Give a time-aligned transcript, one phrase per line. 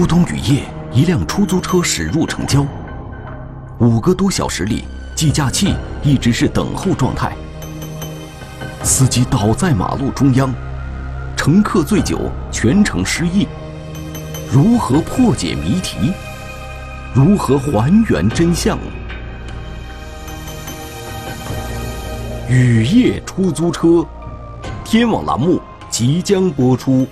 [0.00, 0.62] 初冬雨夜，
[0.94, 2.66] 一辆出租车驶入城郊。
[3.80, 4.84] 五个多小时里，
[5.14, 7.36] 计价器一直是等候状态。
[8.82, 10.50] 司机倒在马路中央，
[11.36, 12.18] 乘客醉酒，
[12.50, 13.46] 全程失忆。
[14.50, 16.14] 如何破解谜题？
[17.12, 18.78] 如何还原真相？
[22.48, 24.02] 雨夜出租车，
[24.82, 27.06] 天网栏目即将播出。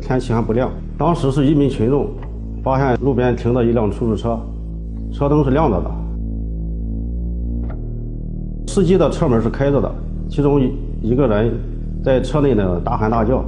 [0.00, 2.08] 天气还不亮，当时是一名群众
[2.62, 4.38] 发现路边停着一辆出租车，
[5.12, 5.90] 车灯是亮着的，
[8.66, 9.94] 司机的车门是开着的，
[10.28, 11.52] 其中一一个人
[12.02, 13.44] 在车内呢大喊大叫。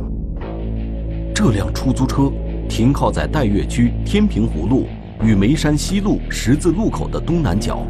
[1.34, 2.32] 这辆出租车
[2.66, 4.86] 停靠在岱岳区天平湖路
[5.22, 7.80] 与眉山西路十字路口的东南角。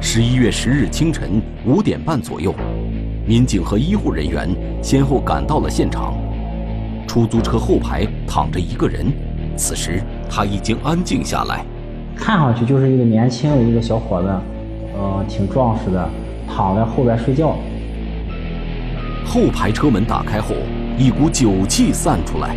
[0.00, 2.54] 十一月十日清晨五点半左右，
[3.26, 4.48] 民警和医护人员
[4.80, 6.14] 先后赶到了现场。
[7.06, 9.06] 出租车后排躺着一个人，
[9.56, 11.64] 此时他已经安静下来。
[12.16, 14.28] 看上去就是一个年轻的一个小伙子，
[14.94, 16.08] 呃，挺壮实的，
[16.48, 17.56] 躺在后边睡觉。
[19.26, 20.54] 后排车门打开后，
[20.98, 22.56] 一股酒气散出来，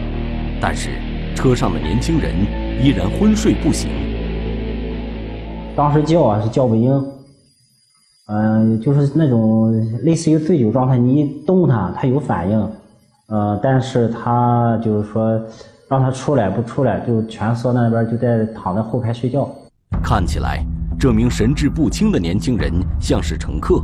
[0.61, 0.89] 但是
[1.35, 2.33] 车上的年轻人
[2.81, 3.89] 依然昏睡不醒。
[5.75, 6.91] 当时叫啊是叫不应，
[8.27, 9.71] 嗯，就是那种
[10.03, 12.69] 类似于醉酒状态，你一动他，他有反应。
[13.27, 15.41] 呃，但是他就是说，
[15.89, 19.49] 让他出来不出来，就蜷缩那边就在躺在后排睡觉。
[20.03, 20.63] 看起来，
[20.99, 23.83] 这名神志不清的年轻人像是乘客。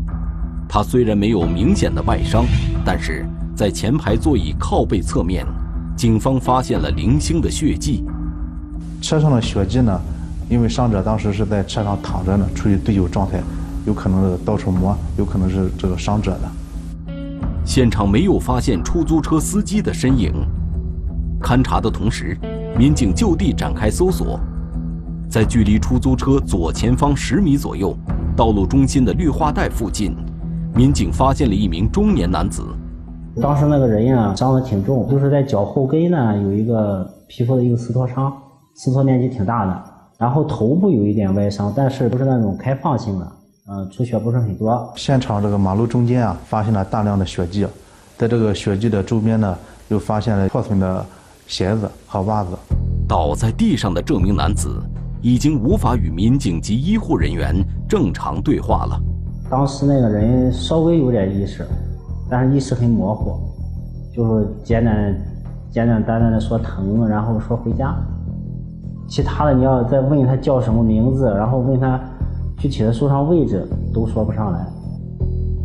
[0.70, 2.46] 他虽然没有明显的外伤，
[2.86, 3.26] 但是
[3.56, 5.46] 在前排座椅靠背侧面，
[5.98, 8.06] 警方发现了零星的血迹。
[9.02, 10.00] 车上的血迹呢，
[10.50, 13.42] 因为伤者当时是在车上躺着呢，处于醉酒状态，
[13.88, 16.52] 有可能是到处摸，有可能是这个伤者的。
[17.64, 20.34] 现场没有发现出租车司机的身影。
[21.40, 22.38] 勘查的同时，
[22.78, 24.40] 民警就地展开搜索，
[25.30, 27.96] 在距离出租车左前方十米左右、
[28.36, 30.16] 道路中心的绿化带附近，
[30.76, 32.64] 民警发现了一名中年男子。
[33.42, 38.32] 当时那个人呀，伤得挺重，就是在脚后跟呢有一个皮肤的一个撕脱伤，
[38.76, 39.84] 撕脱面积挺大的。
[40.18, 43.32] 然后头部有一点外伤，但是不是那种开放性的。
[43.70, 44.92] 嗯，出血不是很多。
[44.96, 47.66] 现场这个马路中间啊，发现了大量的血迹，
[48.18, 49.56] 在这个血迹的周边呢，
[49.88, 51.06] 又发现了破损的
[51.46, 52.50] 鞋子和袜子。
[53.08, 54.82] 倒在地上的这名男子
[55.22, 57.56] 已经无法与民警及医护人员
[57.88, 59.00] 正常对话了。
[59.48, 61.64] 当时那个人稍微有点意识，
[62.30, 63.40] 但是意识很模糊，
[64.12, 65.14] 就是简单
[65.70, 67.96] 简简单单的说疼，然后说回家。
[69.08, 72.02] 其他的你要再问他叫什么名字，然后问他。
[72.62, 74.64] 具体的受伤位置都说不上来。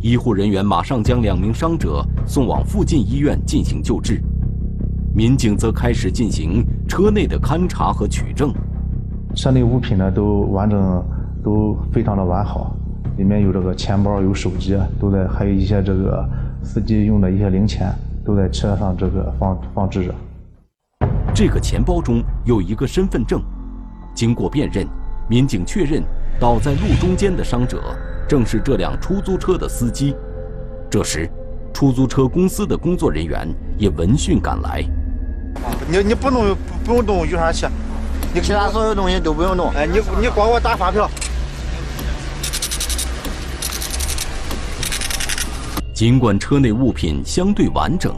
[0.00, 4.18] 医护人员马上将两名伤者送往附近医院进行救治，
[5.14, 8.50] 民警则开始进行车内的勘查和取证。
[9.34, 11.04] 车内物品呢都完整，
[11.44, 12.74] 都非常的完好，
[13.18, 16.26] 里面有这个钱包、有手机，都在，还有一些这个
[16.62, 17.92] 司机用的一些零钱
[18.24, 20.14] 都在车上这个放放置着。
[21.34, 23.42] 这个钱包中有一个身份证，
[24.14, 24.86] 经过辨认，
[25.28, 26.02] 民警确认。
[26.38, 27.82] 倒在路中间的伤者
[28.28, 30.14] 正是这辆出租车的司机。
[30.91, 31.28] 这时，
[31.72, 34.84] 出租车公司的工作人员也闻讯赶来。
[35.88, 37.66] 你你不弄不不用动雨刷器，
[38.34, 39.70] 你其他所有东西都不用动。
[39.75, 41.10] 哎，你你光给我打发票。
[45.94, 48.14] 尽管车内物品相对完整，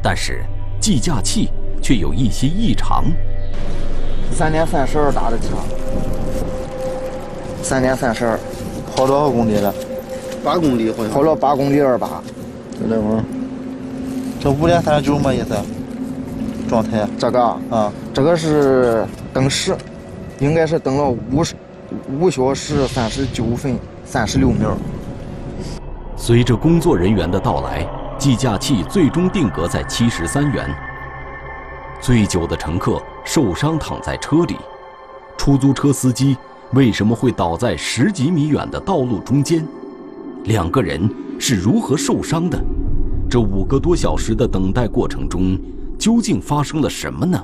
[0.00, 0.44] 但是
[0.80, 1.50] 计价器
[1.82, 3.04] 却有一些异常。
[4.30, 5.56] 三点三十二打的车。
[7.62, 8.38] 三点三十二，
[8.94, 9.74] 跑多少公里了？
[10.44, 12.22] 八公里，好像跑了八公里二八。
[12.72, 13.24] 就那会儿，
[14.40, 15.54] 这五点三十九么意思？
[16.68, 17.06] 状态？
[17.18, 19.76] 这个啊，这个是登时，
[20.38, 21.54] 应该是登了五十
[22.18, 24.76] 五小时三十九分三十六秒。
[26.16, 30.72] 随着工作人员的到来，计价器最终定格在七十三元。
[32.00, 34.56] 醉酒的乘客受伤躺在车里，
[35.36, 36.36] 出租车司机。
[36.74, 39.66] 为什么会倒在十几米远的道路中间？
[40.44, 42.62] 两个人是如何受伤的？
[43.30, 45.58] 这五个多小时的等待过程中，
[45.98, 47.42] 究竟发生了什么呢？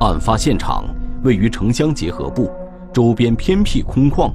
[0.00, 0.84] 案发现场
[1.22, 2.50] 位于城乡结合部，
[2.92, 4.30] 周边偏僻空旷，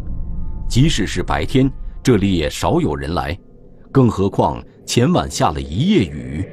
[0.67, 1.71] 即使是白天，
[2.01, 3.37] 这里也少有人来，
[3.91, 6.43] 更何况前晚下了一夜雨。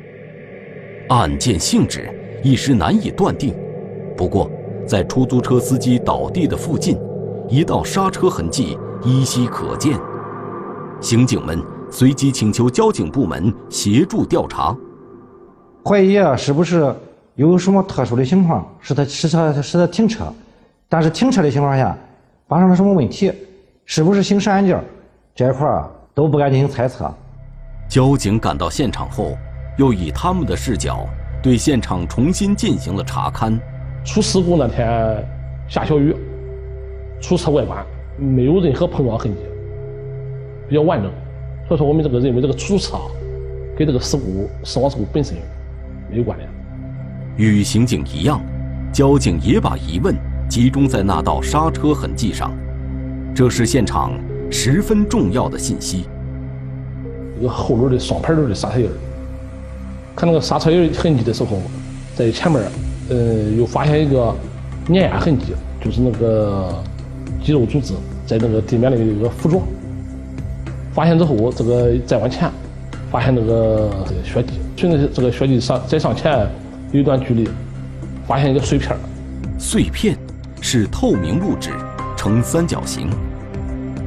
[1.08, 2.10] 案件性质
[2.42, 3.54] 一时难以断定。
[4.16, 4.50] 不过，
[4.86, 6.98] 在出租车司机倒地的附近，
[7.48, 9.98] 一道刹车痕迹依稀可见。
[11.00, 14.76] 刑警们随即请求交警部门协助调查，
[15.84, 16.94] 怀疑啊，是不是？
[17.34, 20.24] 有什么特殊的情况，使他使他使他停车，
[20.88, 21.94] 但是停车的情况下
[22.48, 23.30] 发生了什么问题，
[23.84, 24.82] 是不是刑事案件，
[25.34, 27.12] 这一块儿都不敢进行猜测。
[27.90, 29.36] 交警赶到现场后，
[29.76, 31.06] 又以他们的视角
[31.42, 33.60] 对现场重新进行了查勘。
[34.06, 34.86] 出事故那天
[35.68, 36.14] 下小雨，
[37.20, 37.84] 出车外观
[38.16, 39.40] 没有任何碰撞痕迹，
[40.68, 41.10] 比较完整，
[41.66, 42.96] 所以说我们这个认为这个出租车
[43.76, 45.36] 跟这个事故死亡事故本身
[46.08, 46.48] 没有关联。
[47.36, 48.40] 与刑警一样，
[48.92, 50.14] 交警也把疑问
[50.48, 52.52] 集中在那道刹车痕迹上，
[53.34, 54.12] 这是现场
[54.52, 56.06] 十分重要的信息。
[57.40, 58.88] 一个后轮的双排轮的刹车印
[60.14, 61.60] 看那个刹车印痕迹的时候，
[62.14, 62.62] 在前面，
[63.08, 64.34] 呃，又发现一个
[64.88, 66.82] 碾压痕迹，就是那个
[67.42, 67.94] 肌肉组织
[68.26, 69.60] 在那个地面的一个附着。
[70.92, 72.50] 发现之后，这个再往前，
[73.10, 73.90] 发现那个
[74.24, 76.48] 血迹，顺着这个血迹上再上前。
[76.92, 77.48] 有一段距离，
[78.26, 78.96] 发现一个碎片
[79.58, 80.16] 碎片
[80.60, 81.70] 是透明物质，
[82.16, 83.10] 呈三角形。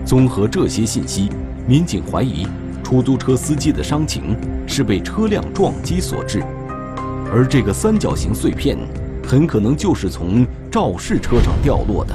[0.06, 1.30] 综合这些信息，
[1.68, 2.48] 民警怀疑
[2.82, 4.36] 出租车司机的伤情
[4.66, 6.42] 是被车辆撞击所致，
[7.32, 8.78] 而这个三角形碎片
[9.24, 12.14] 很可能就是从肇事车上掉落的。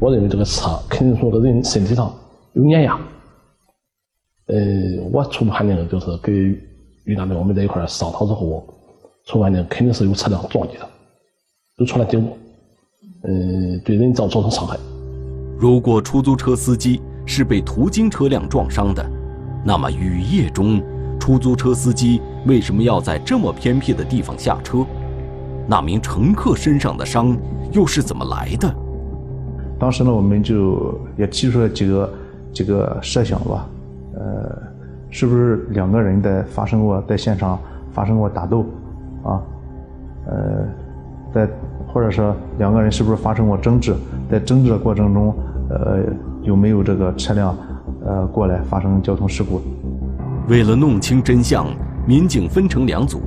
[0.00, 2.12] 我认为这个车肯定从个人身体上
[2.54, 2.98] 有碾压。
[4.46, 4.56] 呃，
[5.12, 6.34] 我初步判定就是跟
[7.04, 8.66] 于大队我们在一块商讨之后。
[9.26, 10.88] 初步判定肯定是有车辆撞击的，
[11.76, 12.34] 有出来结果，
[13.24, 13.30] 呃，
[13.84, 14.74] 对人造造成伤害。
[15.58, 19.04] 如果出租车司机是被途经车辆撞伤的，
[19.66, 20.82] 那么雨夜中，
[21.18, 24.78] 出租车司机为什么要在这么偏僻的地方下车？
[25.66, 27.36] 那名乘客身上的伤
[27.72, 28.74] 又是怎么来的？
[29.78, 32.12] 当时呢，我们就也提出了几个
[32.52, 33.68] 几个设想吧，
[34.14, 34.62] 呃，
[35.10, 37.58] 是不是两个人在发生过在现场
[37.92, 38.64] 发生过打斗？
[39.22, 39.42] 啊，
[40.26, 40.64] 呃，
[41.34, 41.48] 在
[41.86, 43.94] 或者说两个人是不是发生过争执？
[44.30, 45.34] 在争执的过程中，
[45.68, 46.00] 呃，
[46.42, 47.54] 有没有这个车辆
[48.04, 49.60] 呃过来发生交通事故？
[50.48, 51.66] 为了弄清真相，
[52.06, 53.20] 民警分成两组，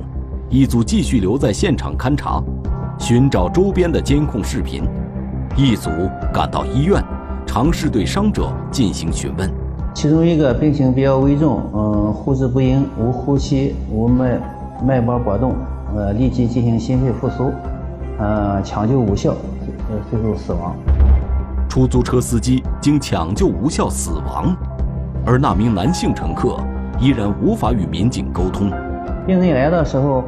[0.50, 2.42] 一组继续留在现场勘查，
[2.98, 4.82] 寻找周边的监控视频；
[5.56, 5.88] 一组
[6.34, 7.00] 赶到医院，
[7.46, 9.48] 尝试对伤者进行询问。
[9.94, 14.40] 其中一个病情比较危重，嗯，呼之不应，无呼吸，无脉
[14.84, 15.54] 脉搏搏动。
[15.94, 17.52] 呃，立即进行心肺复苏，
[18.18, 19.30] 呃，抢救无效，
[19.88, 20.74] 呃，最后死亡。
[21.68, 24.56] 出租车司机经抢救无效死亡，
[25.24, 26.56] 而那名男性乘客
[27.02, 28.70] 依然无法与民警沟通。
[29.26, 30.22] 病人来的时候，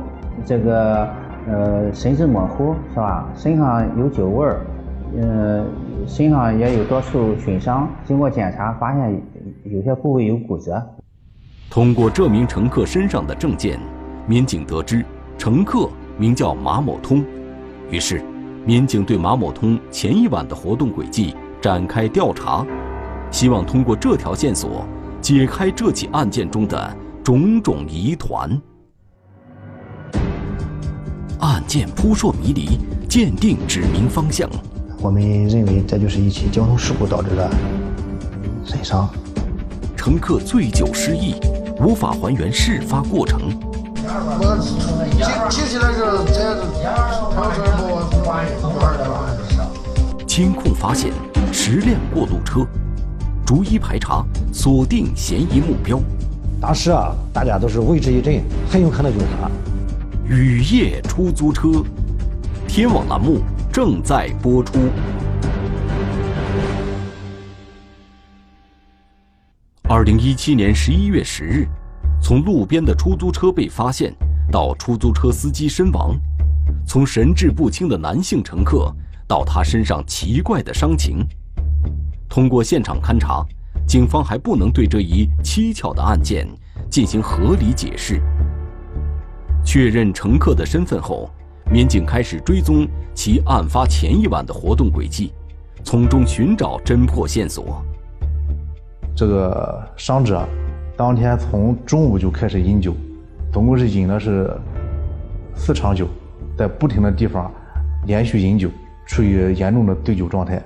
[0.45, 1.09] 这个
[1.47, 3.31] 呃神志模糊，是吧？
[3.37, 4.61] 身上有酒味儿，
[5.17, 5.65] 呃，
[6.05, 7.89] 身上也有多处损伤。
[8.05, 9.23] 经过检查，发现
[9.63, 10.85] 有些部位有骨折。
[11.71, 13.79] 通过这名乘客身上的证件，
[14.27, 15.05] 民警得知。
[15.39, 15.89] 乘客
[16.19, 17.25] 名叫马某通，
[17.89, 18.21] 于是，
[18.65, 22.67] 民警对马某通前一晚的活动轨迹展开调查，
[23.31, 24.85] 希望通过这条线索
[25.25, 28.61] 解开这起案件中的种种疑团。
[31.41, 32.79] 案件扑朔迷离，
[33.09, 34.47] 鉴定指明方向。
[35.01, 37.51] 我们认为这就是一起交通事故导致的
[38.63, 39.09] 损伤。
[39.97, 41.37] 乘客醉酒失忆，
[41.81, 43.41] 无法还原事发过程。
[44.05, 44.59] 我
[45.49, 46.01] 提提起来是
[46.35, 46.63] 这
[50.27, 51.11] 监控发现
[51.51, 52.67] 十辆过路车，
[53.47, 54.23] 逐一排查，
[54.55, 56.01] 锁定嫌疑目标。
[56.61, 59.51] 当时啊，大家都是为之一振，很有可能就是他。
[60.33, 61.83] 雨夜出租车，
[62.69, 63.41] 天网栏目
[63.73, 64.79] 正在播出。
[69.89, 71.67] 二零一七年十一月十日。
[72.23, 74.15] 从路边的出租车被发现
[74.51, 76.17] 到出租车司机身亡，
[76.87, 78.91] 从神志不清的男性乘客
[79.29, 81.19] 到他身上奇怪的伤情，
[82.27, 83.45] 通过现场勘查，
[83.87, 86.47] 警方还不能对这一蹊跷的案件
[86.91, 88.21] 进行合理解释。
[89.65, 91.31] 确认乘客的身份后，
[91.71, 95.33] 民警开始追踪其案发前一晚的活动轨迹，
[95.83, 97.83] 从中寻找侦破线索。
[99.17, 100.47] 这个伤者。
[100.97, 102.95] 当天从中午就开始饮酒，
[103.53, 104.49] 总共是饮了是
[105.57, 106.07] 四场酒，
[106.57, 107.53] 在不停的地方
[108.07, 108.71] 连续饮酒，
[109.05, 110.63] 处于严重的醉酒状态。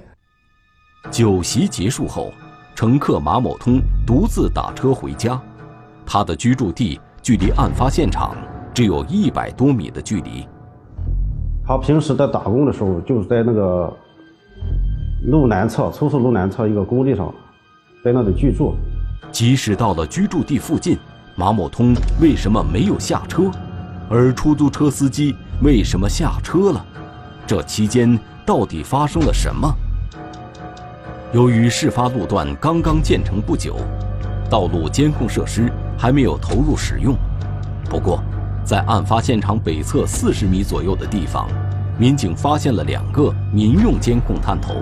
[1.11, 2.31] 酒席结束后，
[2.79, 5.37] 乘客马某通独自打车回家，
[6.07, 8.37] 他的居住地距离案发现场
[8.73, 10.47] 只有一百多米的距离。
[11.67, 13.93] 他平时在打工的时候，就是在那个
[15.25, 17.35] 路南侧，出事路南侧一个工地上，
[18.05, 18.77] 在那里居住。
[19.33, 20.97] 即使到了居住地附近，
[21.35, 23.51] 马某通为什么没有下车？
[24.09, 26.87] 而出租车司机为什么下车了？
[27.45, 28.17] 这期间
[28.47, 29.69] 到底发生了什么？
[31.31, 33.77] 由于事发路段刚刚建成不久，
[34.49, 37.15] 道路监控设施还没有投入使用。
[37.85, 38.23] 不过，
[38.65, 41.47] 在案发现场北侧四十米左右的地方，
[41.99, 44.77] 民警发现了两个民用监控探头。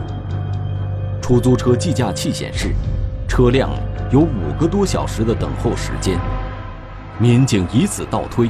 [1.21, 2.73] 出租车计价器显示，
[3.27, 3.69] 车辆
[4.13, 6.17] 有五个多小时的等候时间。
[7.19, 8.49] 民警以此倒推，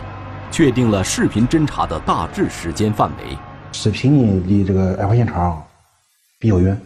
[0.51, 3.39] 确定了视频侦查的大致时间范围。
[3.73, 5.63] 视频呢，离这个案发现场
[6.39, 6.79] 比较远。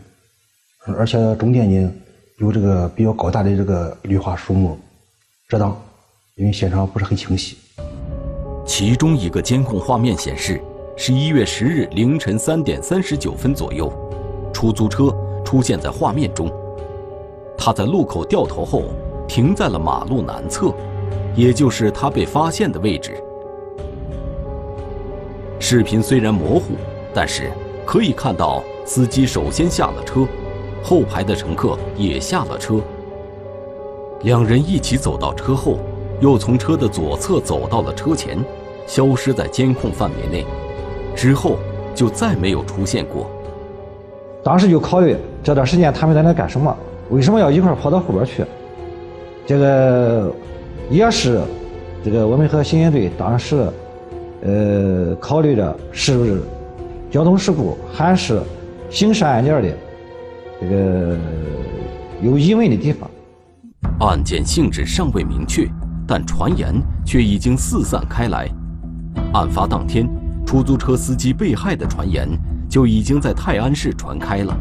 [0.87, 1.92] 而且中间呢
[2.38, 4.78] 有这个比较高大的这个绿化树木
[5.46, 5.76] 遮挡，
[6.37, 7.58] 因为现场不是很清晰。
[8.64, 10.58] 其中一个监控画面显示，
[10.96, 13.92] 十一月十日凌晨三点三十九分左右，
[14.54, 16.50] 出租车出现在画面中。
[17.58, 18.84] 他在路口掉头后
[19.28, 20.72] 停在了马路南侧，
[21.37, 23.22] 也就是他被发现的位置。
[25.58, 26.75] 视频虽然模糊，
[27.12, 27.50] 但是
[27.84, 30.26] 可以看到司机首先下了车。
[30.82, 32.80] 后排的乘客也下了车，
[34.22, 35.78] 两人一起走到车后，
[36.20, 38.38] 又从车的左侧走到了车前，
[38.87, 40.44] 消失在监控范围内，
[41.14, 41.56] 之后
[41.94, 43.30] 就再没有出现过。
[44.42, 46.75] 当时就考虑这段时间他们在那干什么？
[47.10, 48.44] 为什么要一块跑到后边去？
[49.46, 50.32] 这个
[50.88, 51.40] 也是
[52.04, 53.66] 这个我们和刑警队当时
[54.42, 56.40] 呃考虑着是不是
[57.10, 58.40] 交通事故还是
[58.88, 59.68] 刑事案件的。
[60.61, 61.17] 这个
[62.23, 63.11] 有疑问的地方，
[64.00, 65.67] 案件性质尚未明确，
[66.07, 68.47] 但传言却已经四散开来。
[69.33, 70.07] 案发当天，
[70.45, 72.29] 出租车司机被害的传言
[72.69, 74.55] 就已经在泰安市传开了。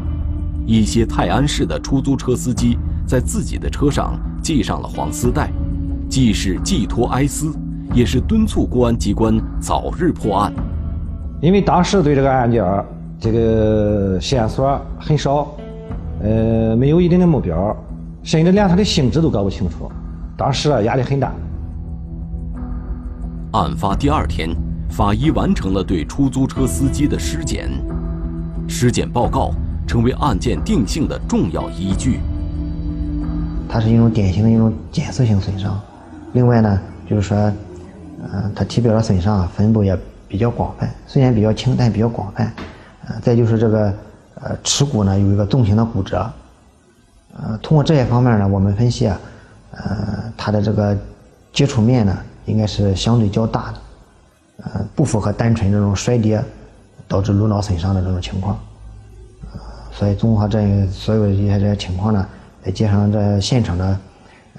[0.66, 5.50] 一些泰安市的出租车司机在自己的车上系上了黄丝带，
[6.08, 7.52] 既是寄托哀思，
[7.92, 10.50] 也是敦促公安机关早日破案。
[11.42, 12.64] 因为当时对这个案件
[13.18, 15.54] 这个线索很少。
[16.22, 17.74] 呃，没有一定的目标，
[18.22, 19.90] 甚至连他的性质都搞不清楚，
[20.36, 21.32] 当时啊压力很大。
[23.52, 24.50] 案发第二天，
[24.90, 27.70] 法医完成了对出租车司机的尸检，
[28.68, 29.50] 尸检报告
[29.86, 32.20] 成为案件定性的重要依据。
[33.66, 35.80] 它是一种典型的一种间歇性损伤，
[36.34, 37.36] 另外呢，就是说，
[38.30, 39.98] 呃，它体表的损伤啊分布也
[40.28, 42.52] 比较广泛，虽然比较轻，但比较广泛。
[43.06, 43.94] 呃，再就是这个。
[44.36, 46.30] 呃，耻骨呢有一个纵形的骨折，
[47.36, 49.20] 呃，通过这些方面呢，我们分析啊，
[49.72, 50.96] 呃，它的这个
[51.52, 53.78] 接触面呢应该是相对较大的，
[54.64, 56.42] 呃，不符合单纯这种摔跌
[57.06, 58.58] 导致颅脑损伤的这种情况，
[59.52, 59.60] 呃，
[59.92, 62.26] 所以综合这所有的一些这些情况呢，
[62.64, 64.00] 再加上这现场的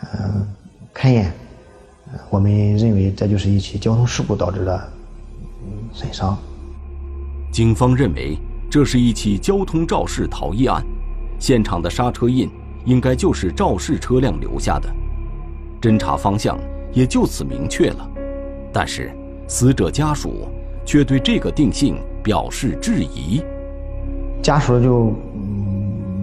[0.01, 0.47] 呃
[0.93, 1.33] 勘验，
[2.29, 4.89] 我们认为这就是一起交通事故导致的
[5.91, 6.37] 损伤。
[7.51, 8.37] 警方认为。
[8.71, 10.81] 这是一起交通肇事逃逸案，
[11.37, 12.49] 现场的刹车印
[12.85, 14.89] 应该就是肇事车辆留下的，
[15.81, 16.57] 侦查方向
[16.93, 18.09] 也就此明确了。
[18.71, 19.11] 但是
[19.45, 20.47] 死者家属
[20.85, 23.43] 却对这个定性表示质疑。
[24.41, 25.13] 家属就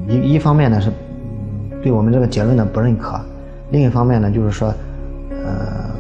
[0.09, 0.91] 一一方面呢是
[1.83, 3.21] 对我们这个结论呢不认可，
[3.73, 4.73] 另一方面呢就是说，
[5.29, 5.91] 呃，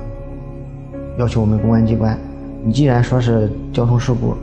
[1.18, 2.18] 要求我们公安机关，
[2.64, 4.34] 你既然说是交通事故，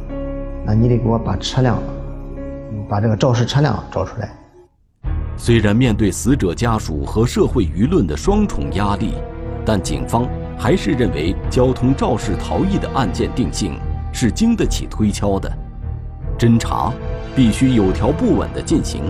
[0.64, 1.80] 那你得给我把车辆。
[2.90, 4.34] 把这个肇事车辆找出来。
[5.38, 9.14] 虽然面对死者家属和社会舆论的双重压力，
[9.66, 10.28] 但警方
[10.58, 13.78] 还是认为交通肇事逃逸的案件定性
[14.14, 15.52] 是经得起推敲的，
[16.40, 16.94] 侦查
[17.36, 19.04] 必须有条不紊地进行。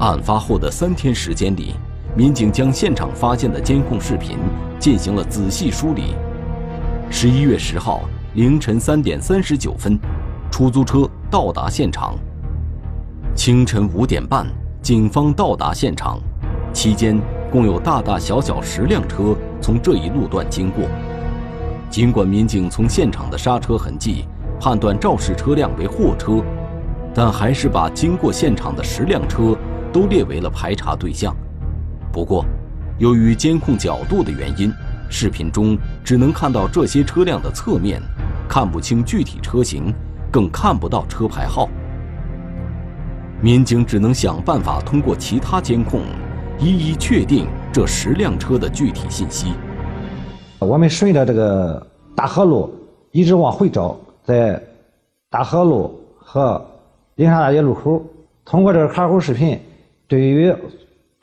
[0.00, 1.74] 案发后的三天时间里，
[2.16, 4.38] 民警将现场发现的监控视频
[4.80, 6.16] 进行了仔细梳理。
[7.10, 8.02] 十一月十号
[8.34, 9.96] 凌晨三点三十九分。
[10.54, 12.14] 出租车到达现场。
[13.34, 14.46] 清晨五点半，
[14.80, 16.20] 警方到达现场，
[16.72, 17.20] 期间
[17.50, 20.84] 共有大大小小十辆车从这一路段经过。
[21.90, 24.26] 尽管民警从现场的刹车痕迹
[24.60, 26.40] 判断肇事车辆为货车，
[27.12, 29.58] 但还是把经过现场的十辆车
[29.92, 31.34] 都列为了排查对象。
[32.12, 32.44] 不过，
[32.98, 34.72] 由于监控角度的原因，
[35.10, 38.00] 视频中只能看到这些车辆的侧面，
[38.48, 39.92] 看不清具体车型。
[40.34, 41.68] 更看不到车牌号。
[43.40, 46.00] 民警只能想办法通过其他监控，
[46.58, 49.52] 一一确定这十辆车的具体信息。
[50.58, 51.86] 我们顺着这个
[52.16, 52.68] 大河路
[53.12, 54.60] 一直往回找，在
[55.30, 56.60] 大河路和
[57.14, 58.02] 灵山大街路口，
[58.44, 59.56] 通过这个卡口视频，
[60.08, 60.52] 对于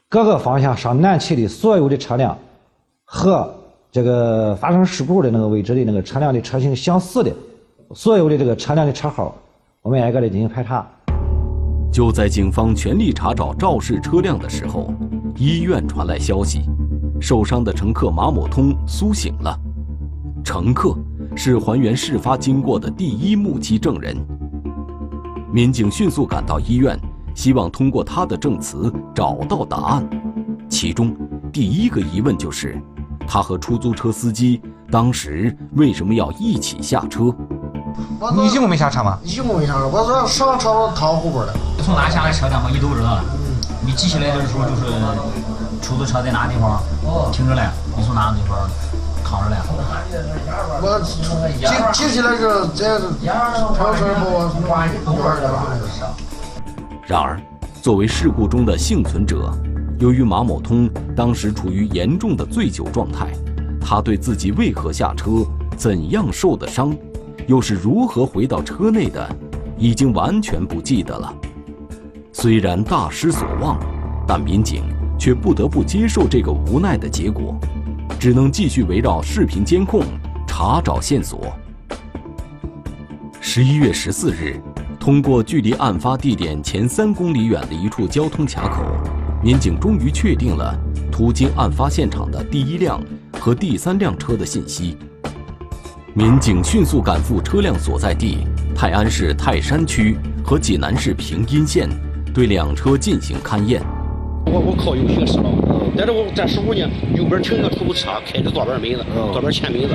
[0.08, 2.38] 各个方向上南去的所有的车辆
[3.04, 3.54] 和
[3.92, 7.36] 这个发生事故的那个位置的那个车辆的车型相似的
[7.94, 9.36] 所有的这个车辆的车号，
[9.82, 10.88] 我们挨个的进行排查。
[11.92, 14.94] 就在警方全力查找肇事车辆的时候，
[15.36, 16.62] 医院传来消息，
[17.20, 19.58] 受伤的乘客马某通苏醒了。
[20.44, 20.96] 乘客
[21.36, 24.16] 是还原事发经过的第一目击证人。
[25.52, 26.98] 民警迅速赶到医院，
[27.36, 30.10] 希望通过他的证词找到答案。
[30.70, 31.16] 其中
[31.52, 32.82] 第一个疑问就是，
[33.28, 37.36] 他和出租车司机当时为什么要一起下车？
[38.36, 39.18] 你一共没下车吗？
[39.24, 41.54] 一共没下车，我说上车我躺后边了。
[41.84, 43.24] 从哪下来车辆嘛，你都知道了。
[43.84, 44.84] 你记起来的时候就是
[45.82, 46.82] 出租车在哪地方
[47.32, 47.64] 停着嘞？
[47.98, 48.70] 你从哪个地方
[49.24, 49.58] 躺着嘞？
[50.84, 51.22] 我记
[51.92, 53.00] 记起来是在
[53.76, 55.46] 超市把我从院儿了。
[57.08, 57.42] 然而，
[57.82, 59.52] 作为事故中的幸存者，
[60.00, 63.28] 由于马某通当时处于严重的醉酒状态，
[63.82, 65.44] 他对自己为何下车、
[65.76, 66.96] 怎样受的伤，
[67.52, 69.30] 又是如何回到车内的，
[69.78, 71.36] 已经完全不记得了。
[72.32, 73.78] 虽然大失所望，
[74.26, 74.86] 但民警
[75.20, 77.60] 却不得不接受这个无奈的结果，
[78.18, 80.02] 只能继续围绕视频监控
[80.48, 81.52] 查找线索。
[83.42, 84.58] 十一月十四日，
[84.98, 88.82] 通过距离案发地点前三公里远的一处交通卡口，
[89.44, 90.74] 民警终于确定了
[91.12, 93.04] 途经案发现场的第一辆
[93.42, 94.96] 和第三辆车的信息。
[96.14, 98.40] 民警迅速赶赴车辆所在地
[98.76, 101.90] 泰安市泰山区和济南市平阴县。
[102.34, 103.82] 对两车进行勘验。
[104.46, 105.44] 我我考有学识了，
[105.98, 109.94] 但是我这时候呢，右边停一个出租车，开着左边门子，左边前门子。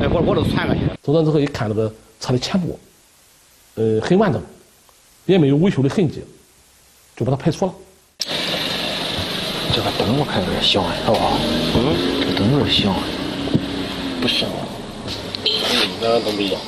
[0.00, 0.80] 哎，我我都窜过去。
[1.02, 2.78] 走到之后一看，那个车的前部，
[3.76, 4.42] 呃，很完整，
[5.24, 6.22] 也没有维修的痕迹，
[7.16, 7.72] 就把它排除了。
[9.74, 11.16] 这个灯我看有点像，是吧？
[11.76, 12.94] 嗯，这灯有点像，
[14.20, 14.46] 不像。
[16.04, 16.60] 那都没样，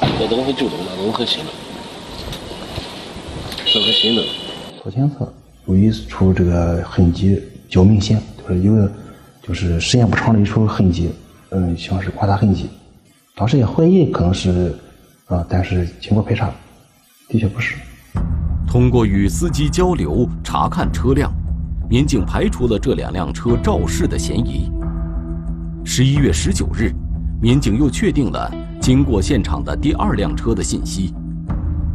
[0.00, 1.50] 那灯是旧灯，那灯很新的。
[3.66, 4.22] 这是新的，
[4.80, 5.30] 左前侧
[5.66, 8.88] 有一处这个痕迹较明显，就是有，
[9.42, 11.10] 就是时间不长的一处痕迹，
[11.50, 12.70] 嗯，像是刮擦痕迹。
[13.34, 14.72] 当时也怀疑可能是，
[15.26, 16.48] 啊，但是经过排查，
[17.28, 17.74] 的确不是。
[18.68, 21.32] 通过与司机交流、查看车辆，
[21.90, 24.70] 民警排除了这两辆车肇事的嫌疑。
[25.84, 26.92] 十一月十九日，
[27.38, 31.12] 民警又确定了经过现场的第二辆车的信息。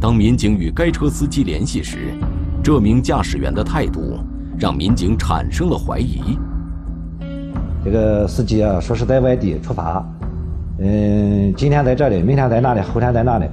[0.00, 2.14] 当民警与该车司机联系时，
[2.62, 4.18] 这名驾驶员的态度
[4.56, 6.38] 让民警产生了怀疑。
[7.84, 10.04] 这个司机啊，说是在外地出发，
[10.78, 13.46] 嗯，今天在这里，明天在那里，后天在那里，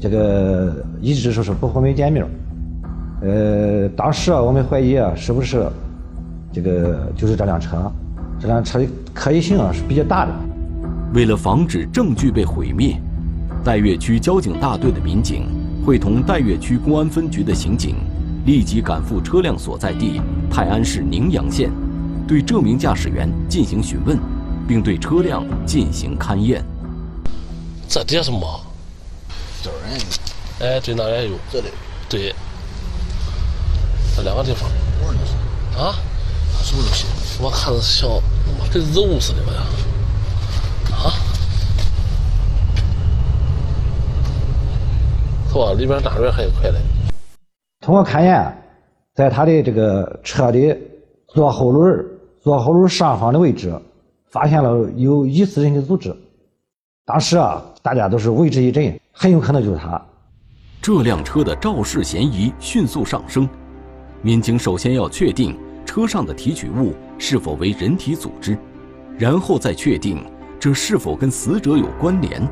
[0.00, 2.26] 这个一直说是不和我们见面。
[3.22, 5.64] 呃，当时啊，我们怀疑啊，是不是
[6.52, 7.90] 这个就是这辆车？
[8.40, 10.32] 这辆车的可疑性啊是比较大的。
[11.14, 13.00] 为了防止证据被毁灭，
[13.64, 15.48] 岱岳区交警大队的民警。
[15.86, 17.96] 会同岱岳区公安分局的刑警，
[18.44, 21.70] 立即赶赴车辆所在地泰安市宁阳县，
[22.26, 24.18] 对这名驾驶员进行询问，
[24.66, 26.62] 并对车辆进行勘验。
[27.88, 28.60] 这底下是么？
[29.62, 29.74] 这儿
[30.60, 31.38] 哎，对，那也有。
[31.50, 31.68] 这里。
[32.06, 32.34] 对。
[34.14, 34.68] 这两个地方。
[35.74, 35.94] 啊？
[36.62, 37.06] 什么东西？
[37.40, 38.10] 我看着像
[38.70, 39.52] 跟肉似的吧？
[40.92, 41.14] 啊？
[45.74, 46.78] 里边哪边还有块嘞？
[47.80, 48.52] 通过勘验，
[49.14, 50.76] 在他的这个车的
[51.28, 52.04] 左后轮、
[52.40, 53.72] 左后轮上方的位置，
[54.30, 56.14] 发现了有疑似人的组织。
[57.04, 60.00] 当时啊，大家都是为之一振，很有可能就是他。
[60.80, 63.48] 这辆车的肇事嫌疑迅速上升，
[64.22, 68.56] 民警首先要确定车上的提取物是否为人体组织，
[69.18, 70.24] 然后再确定
[70.60, 72.46] 这是否跟死者有关联。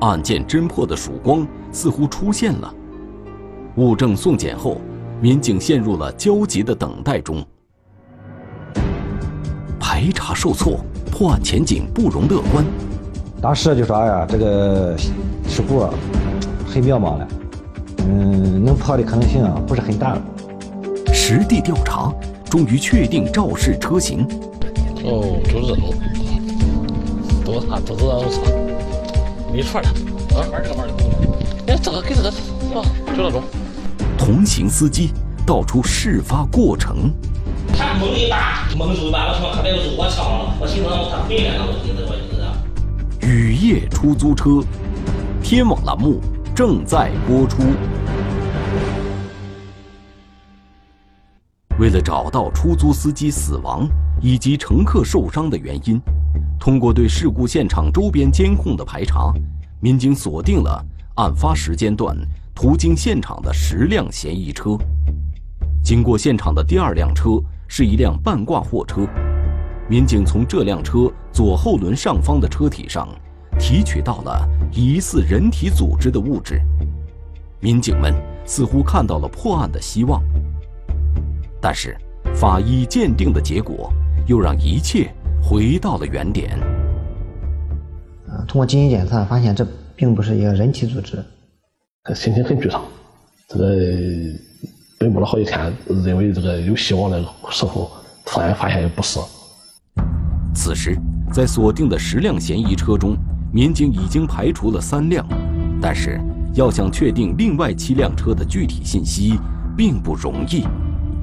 [0.00, 2.74] 案件侦破的曙光似乎出现了，
[3.76, 4.78] 物证送检后，
[5.20, 7.44] 民警陷入了焦急的等待中。
[9.78, 12.64] 排查受挫，破案前景不容乐观。
[13.42, 15.80] 当时就说：“哎呀，这个事故
[16.66, 17.28] 很渺茫了，
[17.98, 20.16] 嗯，能破的可能性啊不是很大。”
[21.12, 22.10] 实地调查，
[22.50, 24.26] 终于确定肇事车型。
[25.04, 25.92] 哦，就是这种，
[27.44, 28.59] 多查，都是让我查。
[29.52, 31.72] 没错的，啊，玩这个门的。
[31.72, 32.86] 哎，这个给这个，啊，
[33.16, 33.42] 就那种。
[34.16, 35.10] 同行司机
[35.44, 37.12] 道出事发过程。
[37.76, 43.26] 他猛一打，猛住一把，我他妈可别又是我抢了，我心疼他回来了，我寻思我寻思。
[43.26, 44.62] 雨夜出租车，
[45.42, 46.20] 天网栏目
[46.54, 47.58] 正在播出。
[51.78, 53.88] 为了找到出租司机死亡
[54.20, 56.00] 以及乘客受伤的原因，
[56.58, 59.32] 通过对事故现场周边监控的排查，
[59.80, 60.84] 民警锁定了
[61.16, 62.16] 案发时间段
[62.54, 64.76] 途经现场的十辆嫌疑车。
[65.82, 69.08] 经过现场的第二辆车是一辆半挂货车，
[69.88, 73.08] 民警从这辆车左后轮上方的车体上
[73.58, 76.60] 提取到了疑似人体组织的物质，
[77.58, 80.22] 民警们似乎看到了破案的希望。
[81.58, 81.96] 但是，
[82.34, 83.90] 法医鉴定的结果
[84.30, 85.12] 又让一切
[85.42, 86.56] 回到了原点。
[88.28, 89.66] 啊，通过基因检测发现，这
[89.96, 91.18] 并不是一个人体组织。
[92.04, 92.80] 他心情很沮丧。
[93.48, 93.66] 这个
[95.00, 97.90] 奔波了好几天，认为这个有希望的时候，
[98.24, 99.18] 突然发现不是。
[100.54, 100.96] 此时，
[101.32, 103.16] 在锁定的十辆嫌疑车中，
[103.52, 105.26] 民警已经排除了三辆，
[105.82, 106.20] 但是
[106.54, 109.40] 要想确定另外七辆车的具体信息，
[109.76, 110.62] 并不容易。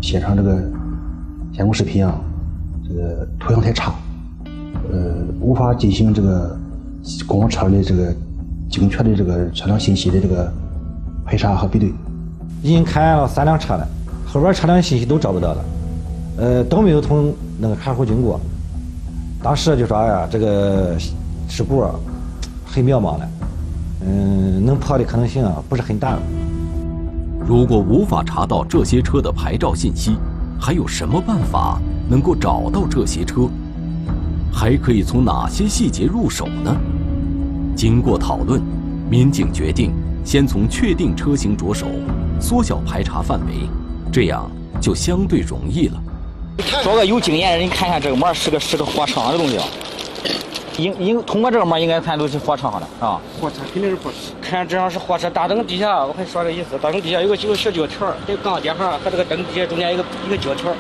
[0.02, 0.62] 现场这个
[1.54, 2.20] 监控视频啊，
[2.88, 3.94] 这个图像太差，
[4.92, 6.58] 呃，无法进行这个
[7.28, 8.16] 公交车的这个
[8.70, 10.52] 精确的这个车辆信息的这个
[11.26, 11.94] 排查和比对。
[12.64, 13.88] 已经看了三辆车了，
[14.26, 15.66] 后边车辆信息都找不到了，
[16.38, 18.40] 呃，都没有从那个卡口经过。
[19.44, 20.98] 当时就说呀，这个
[21.48, 21.86] 事故
[22.66, 23.30] 很渺茫了，
[24.02, 26.18] 嗯，能破的可能性啊不是很大。
[27.46, 30.18] 如果无法查到这些车的牌照信息，
[30.60, 33.50] 还有什么办法能够找到这些车？
[34.52, 36.76] 还可以从哪些细节入手呢？
[37.76, 38.60] 经过讨论，
[39.10, 39.92] 民警决定
[40.26, 41.86] 先从确定车型着手，
[42.40, 43.70] 缩小排查范围，
[44.12, 44.50] 这样
[44.82, 46.02] 就相对容易了。
[46.84, 49.60] 找个有经验的人看一下这个膜是个是个货车的东西。
[50.78, 53.20] 应应通过这个门应该看都是货车上的啊。
[53.42, 54.18] 货车肯定是货车。
[54.42, 60.72] 看这样是货车，大灯底下我跟你说个意思，大灯底下有个有个小胶条，这个钢接上和这个灯底下中间一个一个胶条，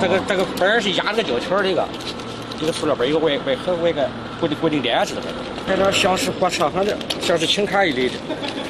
[0.00, 1.84] 这个这个板是压这个胶条的一个，
[2.60, 4.08] 一个塑料板，一个外外壳外个
[4.40, 5.22] 固定固定点似的。
[5.66, 8.14] 看这像是货车上的，像是轻卡一类的。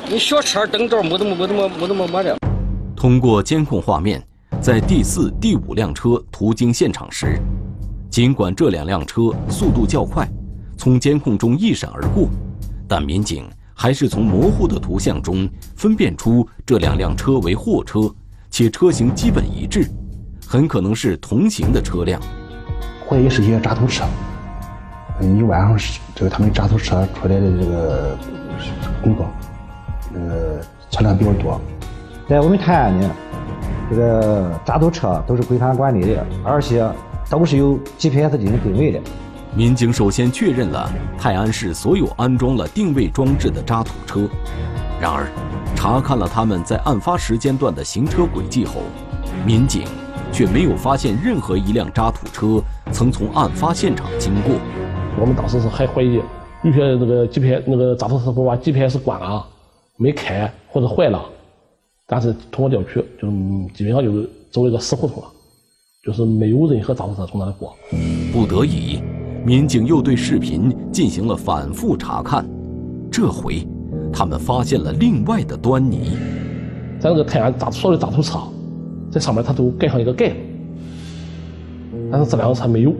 [0.08, 2.36] 你小车灯罩没怎么没怎么没怎么没的。
[2.96, 4.22] 通过监控画面，
[4.60, 7.38] 在第四、第五辆车途经现场时，
[8.10, 10.28] 尽管这两辆车速度较快。
[10.82, 12.28] 从监控中一闪而过，
[12.88, 18.12] 但民警还是从模糊的图像中分辨出这两辆车为货车，
[18.50, 19.88] 且车型基本一致，
[20.44, 22.20] 很可能是同行的车辆。
[23.08, 24.04] 怀疑是一些渣土车。
[25.20, 28.18] 嗯，一晚上是这个他们渣土车出来的这个
[29.04, 29.26] 工作，
[30.14, 31.60] 呃车辆比较多。
[32.28, 33.08] 在我们泰安呢，
[33.88, 36.84] 这个渣土车都是规范管理的，而且
[37.30, 39.00] 都是有 GPS 进行定位的。
[39.54, 44.26] 民警首先确认了泰安市所有安装了定位装置的渣土车，
[44.98, 45.30] 然而，
[45.76, 48.76] 查看了他们在案发时间段的行车轨迹后，
[49.44, 49.82] 民警
[50.32, 54.54] 却没有发现任何一辆渣土车曾从案发现场经过。
[55.20, 56.14] 我们当时是还怀疑
[56.62, 59.46] 有些那个 GPS 那个渣土师傅把 GPS 关了，
[59.98, 61.22] 没开或者坏了，
[62.06, 63.28] 但是通过调取，就
[63.74, 65.28] 基本上就是走了一个死胡同了，
[66.02, 67.76] 就是没有任何渣土车从那里过。
[68.32, 69.02] 不得已。
[69.44, 72.48] 民警又对视频进行了反复查看，
[73.10, 73.66] 这回
[74.12, 76.16] 他们发现了另外的端倪。
[77.00, 78.38] 在那个泰安渣所有的渣土车，
[79.10, 80.36] 在上面它都盖上一个盖子，
[82.10, 82.94] 但是这辆车没有。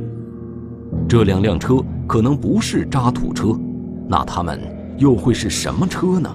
[1.08, 1.76] 这两辆车
[2.08, 3.56] 可能不是渣土车，
[4.08, 4.58] 那他们
[4.98, 6.28] 又会是什么车呢？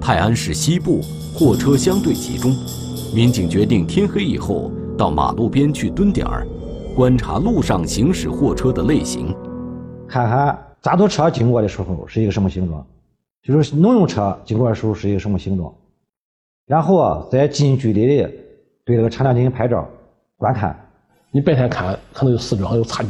[0.00, 1.00] 泰安市西部
[1.34, 2.54] 货车相对集中，
[3.12, 6.46] 民警决定天黑以后到马路边去蹲点儿。
[6.94, 9.34] 观察路上行驶货车的类型，
[10.06, 12.86] 看看渣土车经过的时候是一个什么形状，
[13.42, 15.74] 就是农用车经过的时候是一个什么形状，
[16.66, 18.30] 然后啊，在近距离的
[18.84, 19.84] 对这个车辆进行拍照
[20.36, 20.78] 观看。
[21.32, 23.08] 你白天看可能有视觉上有差距，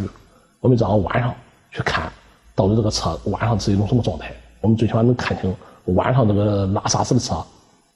[0.61, 1.35] 我们这样晚上
[1.70, 2.11] 去看，
[2.55, 4.33] 到底这个车晚上是一种什么状态？
[4.62, 5.55] 我们最起码能看清
[5.94, 7.37] 晚上这个拉沙子的车，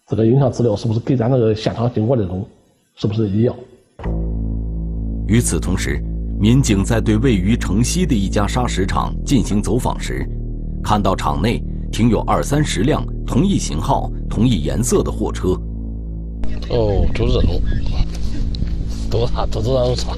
[0.07, 2.47] 这个影像资料是不是跟咱那个现场经过的种
[2.95, 3.57] 是不是一样？
[5.29, 6.03] 与此同时，
[6.41, 10.27] 民警在对位于城西的一家砂石厂进行走访时，
[10.83, 11.63] 看到厂内
[11.93, 15.49] 停有二三十辆同一型号、同一颜色的货车。
[16.71, 17.61] 哦，就是这种，
[19.11, 20.13] 都是他，都是那种车，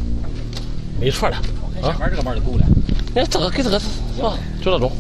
[1.00, 1.36] 没错的。
[1.82, 2.64] 啊，玩这个门就够了。
[3.16, 4.38] 哎，这个跟这个是吧？
[4.62, 4.92] 就那种。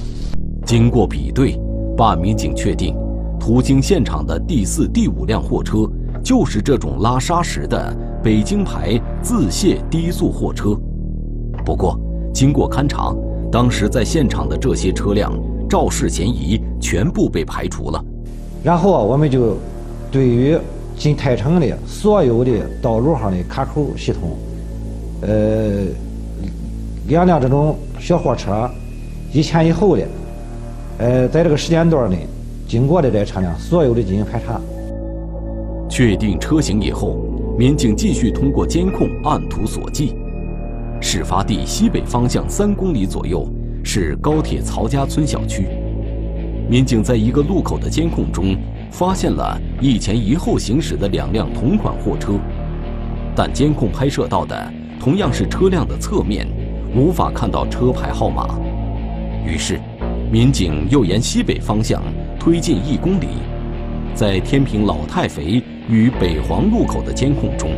[0.66, 1.56] 经过比对，
[1.96, 2.96] 办案民警确定，
[3.38, 5.88] 途经现场的第四、第五辆货车
[6.22, 10.78] 就是这种拉砂石的北京牌自卸低速货车。
[11.64, 11.98] 不过，
[12.32, 13.14] 经过勘查，
[13.50, 15.32] 当时在现场的这些车辆
[15.68, 18.04] 肇事嫌疑全部被排除了。
[18.62, 19.56] 然后啊我们就
[20.10, 20.58] 对于
[20.96, 22.52] 进太城的所有的
[22.82, 24.36] 道路上的卡口系统，
[25.22, 25.84] 呃，
[27.08, 28.70] 两辆这种小货车，
[29.32, 30.02] 一前一后的，
[30.98, 32.26] 呃，在这个时间段内
[32.68, 34.60] 经过的这车辆，所有的进行排查。
[35.90, 37.18] 确定车型以后，
[37.58, 40.14] 民警继续通过监控按图索骥。
[41.00, 43.44] 事发地西北方向三公里左右
[43.82, 45.66] 是高铁曹家村小区。
[46.68, 48.56] 民警在一个路口的监控中
[48.92, 52.34] 发现了一前一后行驶的两辆同款货车，
[53.34, 56.46] 但监控拍摄到的同样是车辆的侧面，
[56.94, 58.46] 无法看到车牌号码。
[59.44, 59.80] 于是，
[60.30, 62.00] 民警又沿西北方向
[62.38, 63.26] 推进一公里，
[64.14, 67.70] 在天平老太肥与北黄路口的监控中，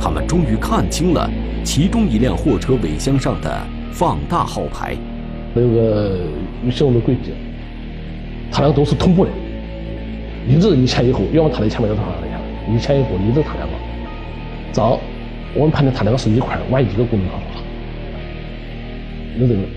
[0.00, 1.28] 他们终于看清了。
[1.64, 4.94] 其中一辆货车尾箱上的放大号牌，
[5.54, 6.20] 那个
[6.64, 7.32] 行动的轨迹，
[8.52, 9.30] 他俩都是同步的，
[10.46, 13.74] 一直一前一后，要么他在前面，要么他在前面，一前一后，一直他两个。
[14.72, 15.00] 早，
[15.54, 17.60] 我们判定他两个是一块往一个公路上跑。
[19.40, 19.68] 就认为，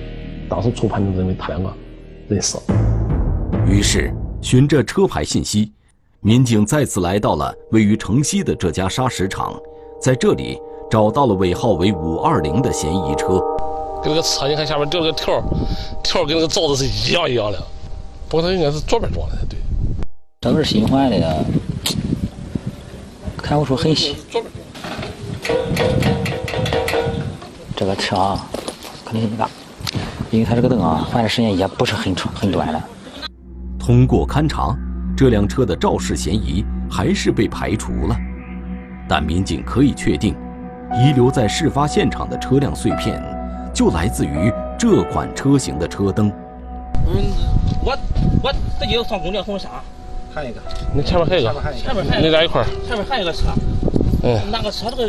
[0.50, 1.74] 当时初判就认为他两个
[2.28, 2.58] 认识。
[3.66, 5.72] 于是，循着车牌信息，
[6.28, 9.58] 民警再次来到了位于城西的这家砂石厂，
[9.98, 10.60] 在这里。
[10.90, 13.42] 找到了尾号为五二零的嫌疑车，
[14.02, 15.42] 跟那个车，你看下面掉个条，
[16.04, 17.62] 条跟那个罩子是一样一样的，
[18.28, 19.58] 不过它应该是左边装的才对。
[20.42, 21.34] 这个是新换的呀，
[23.38, 24.16] 看不出痕迹。
[27.76, 28.48] 这个车啊，
[29.06, 29.50] 肯定是那个，
[30.32, 32.82] 因为它这个灯啊换的时间也不是很长很短了。
[33.78, 34.74] 通过勘查，
[35.18, 38.16] 这辆车的肇事嫌疑还是被排除了，
[39.10, 40.36] 但民警可以确定。
[40.94, 43.20] 遗留在事发现场的车辆碎片，
[43.74, 46.32] 就来自于这款车型的车灯。
[47.08, 47.16] 嗯，
[47.84, 47.98] 我
[48.44, 49.82] 我自己要上公交送啥？
[50.36, 50.62] 还有一个，
[50.96, 52.68] 那前面还有一个，前面还有，你俩一块儿。
[52.88, 53.48] 前面还有一个车，
[54.22, 55.08] 嗯，那个车这个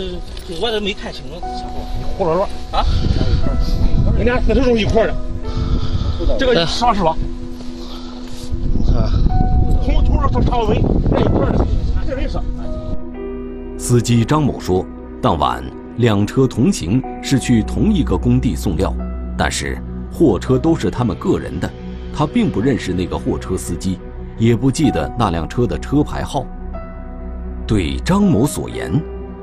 [0.58, 1.84] 我都没看清楚车号。
[2.16, 2.82] 胡乱乱啊？
[4.16, 5.14] 你俩这都是一块的，
[6.38, 7.14] 这个啥是吧？
[10.38, 10.76] 从头上到尾
[11.10, 11.66] 在一块的，
[12.06, 12.38] 这人是。
[13.76, 14.86] 司机张某说。
[15.20, 15.64] 当晚，
[15.96, 18.94] 两车同行是去同一个工地送料，
[19.36, 19.76] 但是
[20.12, 21.68] 货车都是他们个人的，
[22.14, 23.98] 他并不认识那个货车司机，
[24.38, 26.46] 也不记得那辆车的车牌号。
[27.66, 28.92] 对张某所言，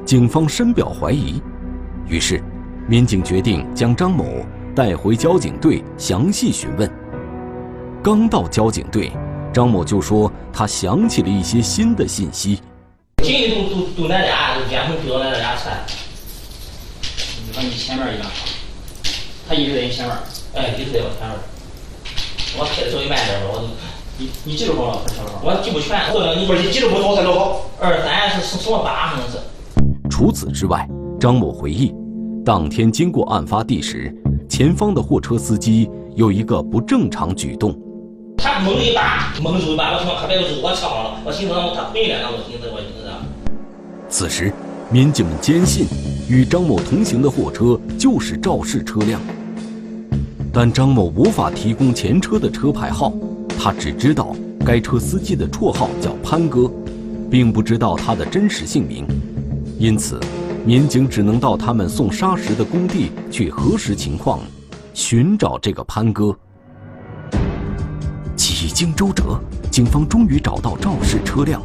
[0.06, 1.42] 警方深表怀疑，
[2.08, 2.42] 于是，
[2.88, 4.24] 民警决定将张某
[4.74, 6.90] 带回交警队详细询问。
[8.02, 9.12] 刚到交警队，
[9.56, 12.60] 张某就说他想起了一些新的信息。
[13.24, 15.70] 进一都都都那俩，监控追到那俩车。
[17.48, 18.30] 你看你前面一辆，
[19.48, 20.14] 他一直在你前面，
[20.56, 21.38] 哎，一直在我前面。
[22.60, 23.70] 我开的稍微慢点吧，我
[24.18, 25.40] 你你记住多少分车号？
[25.42, 26.02] 我记不全。
[26.38, 27.62] 你不是你记住不多才多少？
[27.80, 29.38] 二三是什么八可能是。
[30.10, 30.86] 除此之外，
[31.18, 31.96] 张某回忆，
[32.44, 34.14] 当天经过案发地时，
[34.50, 37.74] 前方的货车司机有一个不正常举动。
[38.60, 43.10] 猛一把，猛住一把，我他妈可别就是我抢了，我寻思他回来了，我寻思我寻思。
[44.08, 44.54] 此时，
[44.90, 45.86] 民警们坚信
[46.30, 49.20] 与张某同行的货车就是肇事车辆，
[50.54, 53.12] 但张某无法提供前车的车牌号，
[53.60, 56.72] 他只知道该车司机的绰号叫潘哥，
[57.30, 59.06] 并不知道他的真实姓名，
[59.78, 60.20] 因此，
[60.66, 64.40] 民警只能到他们送砂石的工地去核实情况，
[64.94, 66.36] 寻找这个潘哥。
[68.76, 69.40] 几经周折，
[69.72, 71.62] 警方终于找到肇事车辆。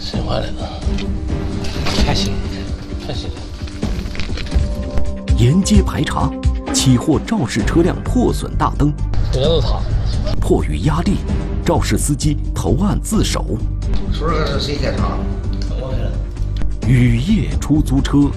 [0.00, 0.68] 新换的，
[2.04, 2.32] 还行，
[3.06, 3.30] 还行。
[5.38, 6.28] 沿街排查，
[6.74, 8.92] 起获肇事车辆破损大灯。
[9.32, 9.80] 应该是他。
[10.40, 11.18] 迫于压力，
[11.64, 13.56] 肇事司机投案自首。
[14.12, 15.16] 说这个是谁开查？
[16.84, 18.28] 雨夜出租车，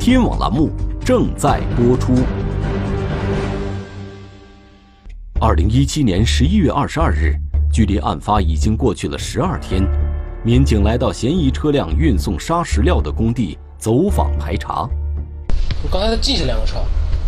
[0.00, 0.68] 天网栏目
[1.04, 2.12] 正在播出。
[5.40, 7.32] 二零一七年十一月二十二日，
[7.72, 9.80] 距离案发已经过去了十二天。
[10.42, 14.88] 民警来到嫌疑车辆运送砂石料的工地走访排查。
[15.84, 16.78] 我刚才进去两个车，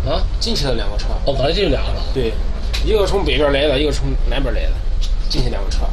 [0.09, 1.07] 啊，进去了两个车。
[1.25, 1.89] 哦，刚才进去两个。
[2.13, 2.33] 对，
[2.85, 4.73] 一个从北边来的，一个从南边来的，
[5.29, 5.85] 进去两个车。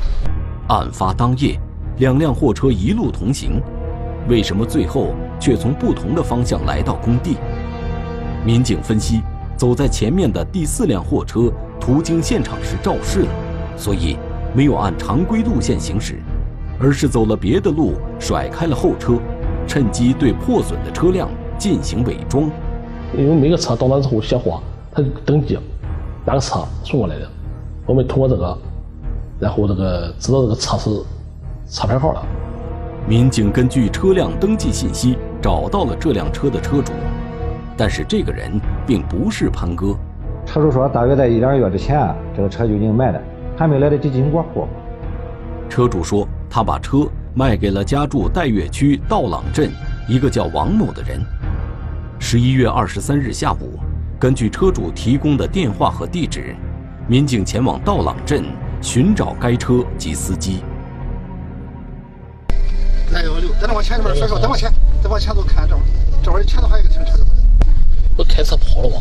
[0.66, 1.56] 案发当夜，
[1.98, 3.62] 两辆货车一路同行，
[4.28, 7.36] 为什么最后却从不同的方向来到工地？
[8.44, 9.22] 民警分析，
[9.56, 13.28] 走在前面的第四辆货车途经现场时肇事了，
[13.76, 14.16] 所以
[14.54, 16.20] 没有按常规路线行驶，
[16.78, 19.14] 而是走了别的路，甩开了后车，
[19.66, 22.50] 趁机对破损的车辆进行伪装。
[23.16, 24.60] 因为每个车到那之后卸货，
[24.92, 25.58] 他登记
[26.26, 27.28] 哪个车送过来的，
[27.86, 28.58] 我们通过这个，
[29.40, 30.90] 然后这个知道这个车是
[31.70, 32.22] 车牌号了。
[33.08, 36.92] 民警根据车辆登记信息找到了这辆车的车主，
[37.74, 39.96] 但是这个人并不是潘哥。
[40.58, 43.20] 车主说，大约在一两个月之前，这个车就已经卖了，
[43.56, 44.66] 还没来得及进行过户。
[45.68, 49.70] 车主说，他把车卖给了家住岱岳区道朗镇
[50.08, 51.20] 一个叫王某的人。
[52.18, 53.78] 十一月二十三日下午，
[54.18, 56.56] 根据车主提供的电话和地址，
[57.06, 58.42] 民警前往道朗镇
[58.82, 60.64] 寻找该车及司机。
[63.12, 64.68] 来幺六，再往前边甩手，再往前，
[65.04, 65.84] 再往前走看这会儿，
[66.20, 67.24] 这会儿前头还有一个停车的。
[68.16, 68.96] 不开车跑了吗？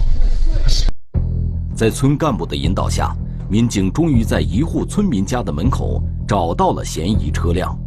[1.77, 3.15] 在村干部的引导下，
[3.47, 7.77] 民警终于在一户村民家的门口找到了嫌疑车辆。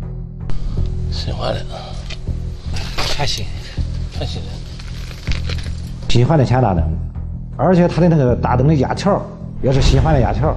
[1.10, 1.66] 新换的，
[3.18, 3.44] 还行，
[4.16, 4.40] 还行。
[6.08, 6.84] 新换的前大灯，
[7.56, 9.20] 而且它的那个大灯的压条
[9.60, 10.56] 也是新换的压条。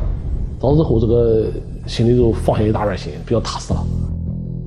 [0.59, 1.51] 到之后，这个
[1.87, 3.83] 心里就放下一大半心，比较踏实了。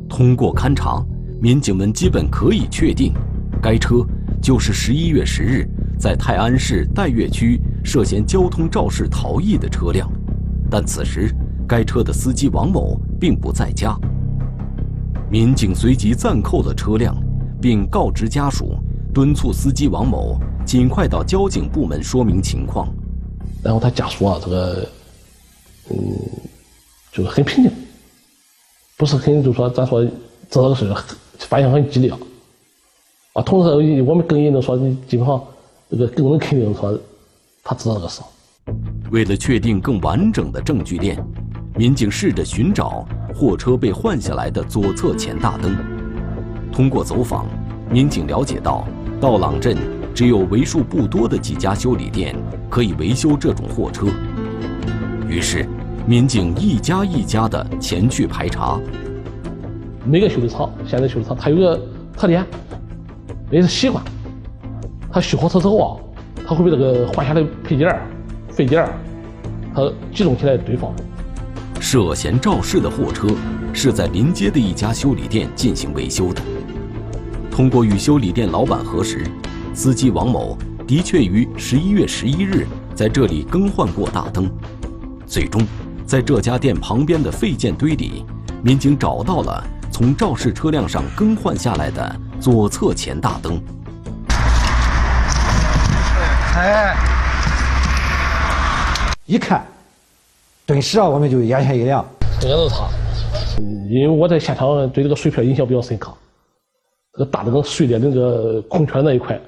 [0.09, 1.01] 通过勘查，
[1.41, 3.13] 民警们基本可以确定，
[3.63, 4.05] 该车
[4.43, 10.11] 就是十一月十日在泰安市岱岳区涉嫌交通肇事逃逸的车辆。
[10.69, 11.33] 但此时，
[11.69, 13.97] 该车的司机王某并不在家。
[15.31, 17.17] 民警随即暂扣了车辆，
[17.63, 18.75] 并告知家属，
[19.15, 22.93] 敦促司机王某尽快到交警部门说明情况。
[23.63, 24.89] 然后他家属啊，这个，
[25.91, 25.97] 嗯，
[27.13, 27.73] 就是很平静。
[28.97, 30.05] 不是很，就说咱说
[30.51, 30.93] 这个事
[31.39, 32.11] 反应很激烈，
[33.35, 35.41] 啊，同时我们更应能说，基本上
[35.91, 36.99] 这个更能肯定说
[37.69, 38.23] 他知道这个事。
[39.11, 41.19] 为了确定更完整的证据链，
[41.75, 45.77] 民警试着寻找货车被换下来的左侧前大灯。
[46.73, 47.45] 通过走访，
[47.91, 48.87] 民警了解到，
[49.21, 49.77] 道朗镇
[50.15, 52.37] 只有为数不多的几家修理店
[52.71, 54.07] 可以维修这种货车。
[55.29, 55.69] 于是。
[56.09, 58.79] 民警一家一家的前去排查。
[60.05, 61.81] 每个修理厂，现在修理厂它有个
[62.17, 62.47] 特点，
[63.51, 64.05] 也是习惯。
[65.11, 65.99] 他修好车之后啊，
[66.47, 67.89] 他会被这个换下来配件、
[68.49, 68.89] 废件，
[69.75, 69.83] 他
[70.15, 70.95] 集中起来堆放。
[71.81, 73.29] 涉嫌肇事的货车
[73.73, 76.41] 是在临街的一家修理店进行维修的。
[77.51, 79.27] 通过与修理店老板核实，
[79.75, 80.57] 司机王某
[80.87, 84.49] 的确于十一月十一日在这里更换过大灯。
[85.27, 85.61] 最终。
[86.07, 88.25] 在这家店旁边的废件堆里，
[88.63, 93.61] 民警找到了从肇事车辆上更换下来的左侧前大灯。
[96.57, 96.97] 哎，
[99.27, 99.63] 一看，
[100.65, 102.03] 顿时啊，我们就眼前一亮。
[102.41, 102.89] 应该是他，
[103.91, 106.11] 因为我在现场对这个碎片印象比较深刻。
[107.13, 109.39] 这个大灯碎的那个空圈那一块，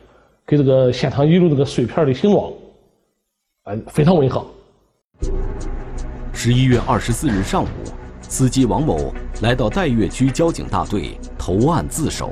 [0.45, 2.53] 跟这个现场遗留这个碎片的形状，
[3.65, 4.45] 哎，非常吻合。
[6.35, 7.69] 十一月二十四日上午，
[8.21, 12.31] 司机王某来到岱岳区交警大队投案自首。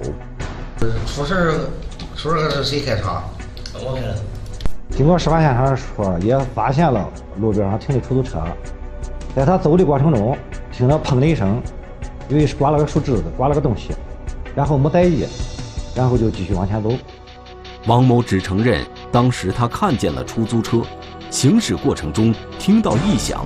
[1.06, 1.70] 出事
[2.14, 3.22] 出事是谁开车？
[3.72, 4.14] 我开的。
[4.96, 7.06] 经过事发现场的时候，也发现了
[7.38, 8.42] 路边上停的出租车，
[9.34, 10.34] 在他走的过程中，
[10.72, 11.60] 听到砰的一声，
[12.30, 13.94] 以为是刮了个树枝子，刮了个东西，
[14.54, 15.26] 然后没在意，
[15.94, 16.90] 然后就继续往前走。
[17.86, 20.80] 王某只承认，当时他看见了出租车，
[21.30, 23.44] 行驶过程中听到异响。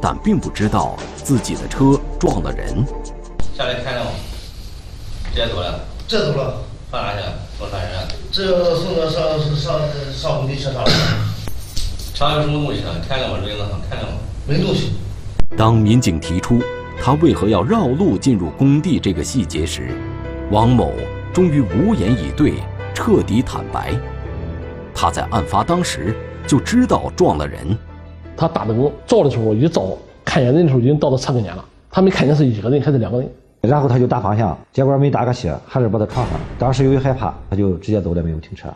[0.00, 2.84] 但并不知道自己的车撞了人。
[3.56, 4.10] 下来看了吗？
[5.34, 5.80] 这走了。
[6.06, 6.62] 这走了。
[6.92, 7.22] 上哪去？
[7.58, 8.17] 送啥人？
[8.30, 9.80] 这送到上上
[10.12, 10.90] 上工地车上了。
[12.14, 12.94] 查有什么东西啊？
[13.08, 13.38] 看了吗？
[13.38, 14.18] 轮子上看了吗？
[14.46, 14.92] 没东西。
[15.56, 16.60] 当民警提出
[17.00, 19.90] 他为何要绕路进入工地这个细节时，
[20.50, 20.92] 王某
[21.32, 22.54] 终于无言以对，
[22.94, 23.94] 彻底坦白。
[24.94, 26.14] 他在案发当时
[26.46, 27.76] 就知道撞了人。
[28.36, 31.64] 他打灯照的时候一照，看见人的时候已经到了车跟前了。
[31.90, 36.40] 他没看见是一个人还是两个人，然后他就打方向，结果没打个斜，还是把他撞上了。
[36.58, 38.68] 当时由于害怕，他就直接走了，没有停车。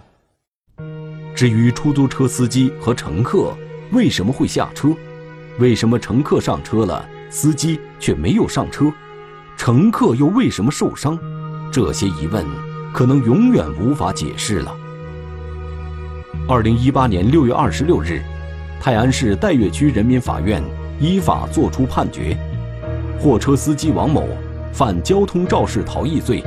[1.34, 3.52] 至于出租车司机和乘客
[3.92, 4.88] 为什么会下车，
[5.58, 8.92] 为什么乘客上车了，司机却没有上车，
[9.56, 11.18] 乘客又为什么受伤，
[11.72, 12.44] 这些疑问
[12.92, 14.76] 可能永远无法解释了。
[16.48, 18.22] 二零一八年六月二十六日。
[18.84, 20.60] 泰安市岱岳区人民法院
[20.98, 22.36] 依法作出判决，
[23.16, 24.26] 货车司机王某
[24.72, 26.42] 犯交通肇事逃逸罪，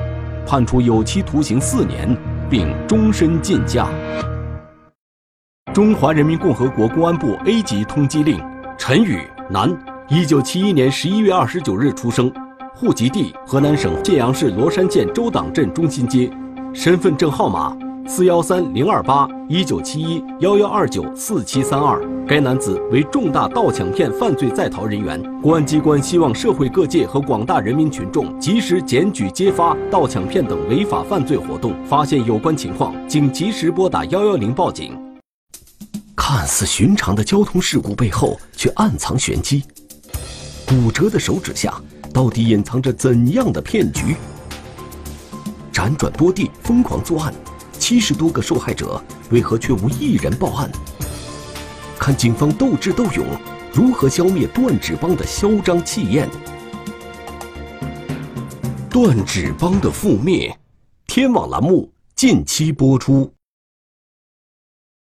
[0.48, 2.18] 判处有期徒刑四年，
[2.50, 3.88] 并终身禁驾。
[5.72, 8.42] 中华人民共和国公安部 A 级通缉令
[8.80, 9.72] 陈宇，男，
[10.10, 12.34] 一九七一年十一月二十九日出生，
[12.74, 16.28] 户籍地河南省信阳市罗山县周党镇中心街，
[16.74, 22.00] 身份证号码四幺三零二八一九七一幺幺二九四七三二。
[22.28, 34.96] 该男子为重大盗抢骗犯罪在逃人员，公安机关希望社会各界和广大人民群众及时检举揭发盗抢骗等违法犯罪活动，发现有关情况，请及时拨打幺幺零报警。
[36.16, 39.64] 看似寻常的交通事故背后，却暗藏玄机。
[40.68, 41.74] 骨折的手指下，
[42.14, 44.16] 到底隐藏着怎样的骗局？
[45.74, 47.34] 辗转多地，疯狂作案，
[47.80, 50.72] 七十多个受害者，为何却无一人报案？
[52.00, 53.26] 看警方斗智斗勇，
[53.74, 56.30] 如何消灭断指帮的嚣张气焰？
[58.90, 60.58] 断指帮的覆灭，
[61.06, 63.35] 天网栏目近期播出。